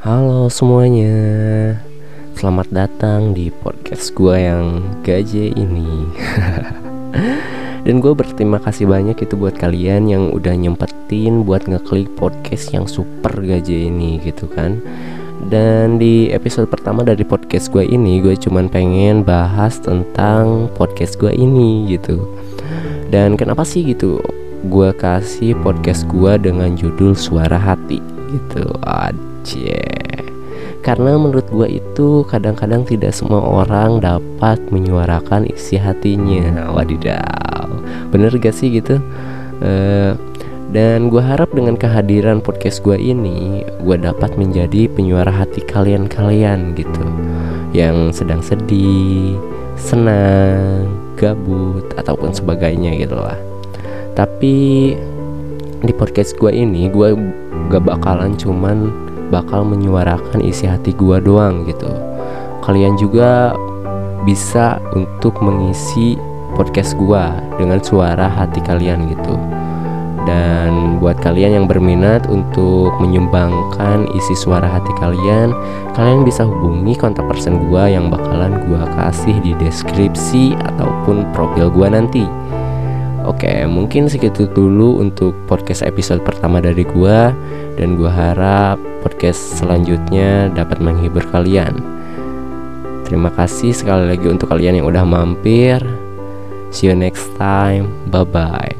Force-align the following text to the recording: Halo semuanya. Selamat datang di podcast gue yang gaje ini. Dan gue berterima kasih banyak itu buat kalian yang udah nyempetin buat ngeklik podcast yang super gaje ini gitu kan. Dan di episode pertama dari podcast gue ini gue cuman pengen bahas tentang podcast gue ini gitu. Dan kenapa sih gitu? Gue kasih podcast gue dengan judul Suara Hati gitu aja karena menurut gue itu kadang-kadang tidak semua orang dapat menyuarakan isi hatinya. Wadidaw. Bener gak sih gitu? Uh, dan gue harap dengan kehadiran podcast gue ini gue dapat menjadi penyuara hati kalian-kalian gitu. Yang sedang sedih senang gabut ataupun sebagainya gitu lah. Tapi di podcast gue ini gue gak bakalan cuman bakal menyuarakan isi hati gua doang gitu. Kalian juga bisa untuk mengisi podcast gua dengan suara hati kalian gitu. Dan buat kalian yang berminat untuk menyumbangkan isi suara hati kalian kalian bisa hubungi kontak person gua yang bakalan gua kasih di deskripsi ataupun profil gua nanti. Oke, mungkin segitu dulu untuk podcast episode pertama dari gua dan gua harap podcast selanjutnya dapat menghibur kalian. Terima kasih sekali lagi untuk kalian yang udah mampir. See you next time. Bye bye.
Halo 0.00 0.48
semuanya. 0.48 1.12
Selamat 2.32 2.72
datang 2.72 3.36
di 3.36 3.52
podcast 3.52 4.16
gue 4.16 4.32
yang 4.32 4.80
gaje 5.04 5.52
ini. 5.52 6.08
Dan 7.84 8.00
gue 8.00 8.16
berterima 8.16 8.56
kasih 8.64 8.88
banyak 8.88 9.20
itu 9.20 9.36
buat 9.36 9.60
kalian 9.60 10.08
yang 10.08 10.32
udah 10.32 10.56
nyempetin 10.56 11.44
buat 11.44 11.68
ngeklik 11.68 12.08
podcast 12.16 12.72
yang 12.72 12.88
super 12.88 13.44
gaje 13.44 13.76
ini 13.76 14.16
gitu 14.24 14.48
kan. 14.48 14.80
Dan 15.52 16.00
di 16.00 16.32
episode 16.32 16.72
pertama 16.72 17.04
dari 17.04 17.20
podcast 17.20 17.68
gue 17.68 17.84
ini 17.84 18.24
gue 18.24 18.40
cuman 18.40 18.72
pengen 18.72 19.20
bahas 19.20 19.84
tentang 19.84 20.72
podcast 20.80 21.20
gue 21.20 21.36
ini 21.36 21.92
gitu. 21.92 22.24
Dan 23.12 23.36
kenapa 23.36 23.68
sih 23.68 23.84
gitu? 23.84 24.16
Gue 24.64 24.96
kasih 24.96 25.60
podcast 25.60 26.08
gue 26.08 26.40
dengan 26.40 26.72
judul 26.72 27.12
Suara 27.12 27.60
Hati 27.60 28.00
gitu 28.32 28.64
aja 29.50 29.82
karena 30.80 31.20
menurut 31.20 31.44
gue 31.52 31.76
itu 31.76 32.24
kadang-kadang 32.24 32.88
tidak 32.88 33.12
semua 33.12 33.44
orang 33.44 34.00
dapat 34.00 34.56
menyuarakan 34.72 35.44
isi 35.52 35.76
hatinya. 35.76 36.72
Wadidaw. 36.72 37.68
Bener 38.08 38.32
gak 38.40 38.56
sih 38.56 38.72
gitu? 38.80 38.96
Uh, 39.60 40.16
dan 40.72 41.12
gue 41.12 41.20
harap 41.20 41.52
dengan 41.52 41.76
kehadiran 41.76 42.40
podcast 42.40 42.80
gue 42.80 42.96
ini 42.96 43.66
gue 43.84 43.96
dapat 44.00 44.40
menjadi 44.40 44.88
penyuara 44.88 45.28
hati 45.28 45.60
kalian-kalian 45.68 46.72
gitu. 46.72 47.04
Yang 47.76 48.24
sedang 48.24 48.40
sedih 48.40 49.36
senang 49.76 50.88
gabut 51.20 51.92
ataupun 52.00 52.32
sebagainya 52.32 52.96
gitu 52.96 53.20
lah. 53.20 53.36
Tapi 54.16 54.96
di 55.84 55.92
podcast 55.92 56.40
gue 56.40 56.56
ini 56.56 56.88
gue 56.88 57.12
gak 57.68 57.84
bakalan 57.84 58.32
cuman 58.40 59.09
bakal 59.30 59.62
menyuarakan 59.64 60.42
isi 60.42 60.66
hati 60.66 60.92
gua 60.92 61.22
doang 61.22 61.64
gitu. 61.64 61.88
Kalian 62.60 62.98
juga 63.00 63.54
bisa 64.28 64.76
untuk 64.92 65.40
mengisi 65.40 66.18
podcast 66.58 66.98
gua 66.98 67.32
dengan 67.56 67.80
suara 67.80 68.28
hati 68.28 68.60
kalian 68.60 69.08
gitu. 69.08 69.38
Dan 70.28 71.00
buat 71.00 71.16
kalian 71.24 71.56
yang 71.56 71.66
berminat 71.66 72.28
untuk 72.28 72.92
menyumbangkan 73.00 74.04
isi 74.12 74.36
suara 74.36 74.68
hati 74.68 74.92
kalian 75.00 75.56
kalian 75.96 76.28
bisa 76.28 76.44
hubungi 76.44 76.92
kontak 76.92 77.24
person 77.24 77.56
gua 77.70 77.88
yang 77.88 78.12
bakalan 78.12 78.60
gua 78.68 78.84
kasih 79.00 79.32
di 79.40 79.56
deskripsi 79.56 80.52
ataupun 80.60 81.24
profil 81.32 81.72
gua 81.72 81.88
nanti. 81.88 82.28
Oke, 83.24 83.64
mungkin 83.68 84.08
segitu 84.08 84.48
dulu 84.48 85.00
untuk 85.00 85.36
podcast 85.44 85.84
episode 85.84 86.20
pertama 86.24 86.60
dari 86.60 86.84
gua 86.84 87.32
dan 87.80 87.96
gua 87.96 88.12
harap 88.12 88.76
podcast 89.00 89.56
selanjutnya 89.56 90.52
dapat 90.52 90.84
menghibur 90.84 91.24
kalian. 91.32 91.80
Terima 93.08 93.32
kasih 93.32 93.72
sekali 93.72 94.12
lagi 94.12 94.28
untuk 94.28 94.52
kalian 94.52 94.84
yang 94.84 94.86
udah 94.86 95.02
mampir. 95.08 95.80
See 96.68 96.86
you 96.86 96.94
next 96.94 97.32
time. 97.40 97.88
Bye 98.12 98.28
bye. 98.28 98.79